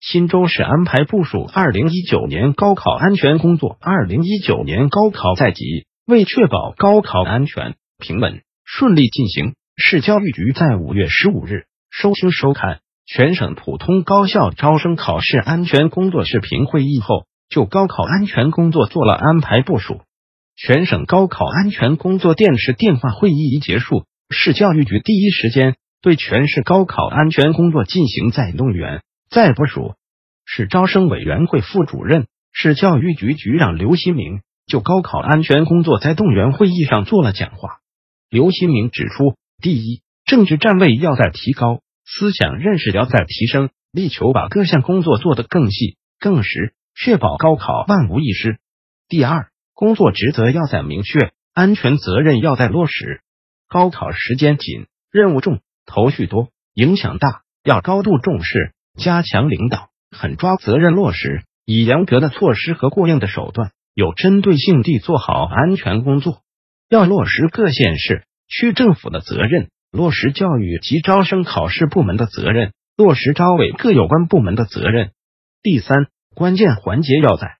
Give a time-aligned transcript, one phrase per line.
[0.00, 3.78] 新州市安排部署二零一九年高考安全工作。
[3.80, 12.80] 二零一九年高考在即，为确保高考安全、平稳、顺利进行，市教育局在五月十五日收听收看。
[13.08, 20.00] 全省普通高校招生考试安全工作视频会议后，就高考安全工作做了安排部署。
[20.56, 29.94] 全省高考安全工作电视电话会议一结束，市教育局第一时间对全市高考安全工作进行再动员、再部署。
[30.44, 37.80] 市招生委员会副主任、市教育局局长刘新明就高考安全工作在动员会议上做了讲话。
[38.30, 41.80] 刘新明指出，第一，政治站位要在提高。
[42.08, 48.58] 思想认识要在提升，力求把各项工作做得更细、更实，确保高考万无一失。
[49.08, 53.22] 第二，工作职责要在明确，安全责任要在落实。
[53.68, 66.42] 高考时间紧，任务重，头绪多，影响大，要高度重视，加强领导，狠抓责任落实，以严格的措施和过硬的手段，有针对性地做好安全工作。
[66.88, 69.68] 要落实各县市区政府的责任。
[69.92, 75.12] 落实教育及招生考试部门的责任，落实招委各有关部门的责任。
[75.62, 77.56] 第三，关键环节要在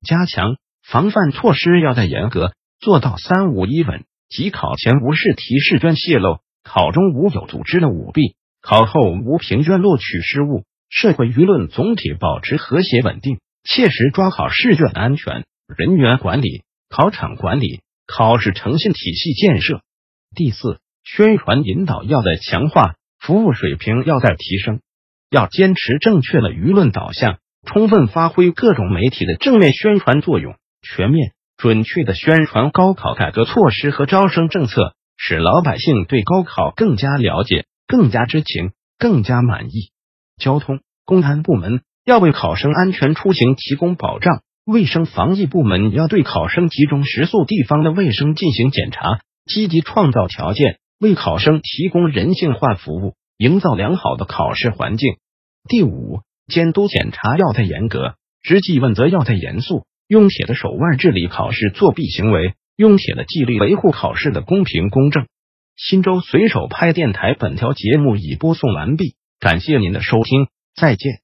[0.00, 15.44] 加强防范措施，要在严格做到三无一稳，即考前无试题试卷泄露，考中无有组织的舞弊，考后无评卷录取失误，社会舆论总体保持和谐稳定，切实抓好试卷安全、
[15.76, 19.80] 人员管理、考场管理、考试诚信体系建设。
[20.34, 20.78] 第四。
[21.06, 24.80] 宣传引导要在强化，服务水平要在提升，
[25.28, 39.90] 要坚持正确的舆论导向，充分发挥各种媒体的正面宣传作用，全面准确的宣传高考改革措施和招生政策，使老百姓对高考更加了解、更加知情、更加满意。
[40.36, 50.78] 交通、公安部门要为考生安全出行提供保障，卫生防疫部门要对考生集中食宿地方的卫生进行检查，积极创造条件。
[51.00, 55.16] 为考生提供人性化服务，营造良好的考试环境。
[55.68, 65.26] 第五，监督检查要太严格，执纪问责要太严肃，用铁的手腕治理考试作弊行为，用铁的纪律维护考试的公平公正。
[65.76, 71.23] 新州随手拍电台本条节目已播送完毕，感谢您的收听，再见。